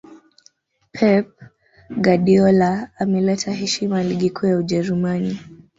[0.93, 1.29] pep
[1.97, 5.39] guardiola ameleta heshima ligi kuu ya ujerumani